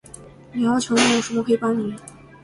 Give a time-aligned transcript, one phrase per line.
[0.51, 1.95] 您好，请问有什么可以帮您？